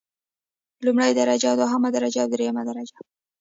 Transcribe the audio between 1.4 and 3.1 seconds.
او دوهمه درجه او دریمه درجه.